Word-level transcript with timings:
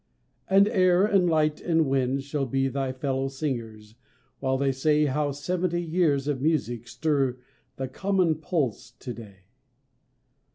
And 0.49 0.67
air, 0.67 1.05
and 1.05 1.29
light, 1.29 1.61
and 1.61 1.85
wind, 1.85 2.23
shall 2.23 2.47
be 2.47 2.67
Thy 2.67 2.91
fellow 2.91 3.27
singers, 3.27 3.93
while 4.39 4.57
they 4.57 4.71
say 4.71 5.05
How 5.05 5.29
seventy 5.31 5.83
years 5.83 6.27
of 6.27 6.41
music 6.41 6.87
stir 6.87 7.37
The 7.75 7.87
common 7.87 8.33
pulse 8.39 8.93
to 8.97 9.13
day. 9.13 9.43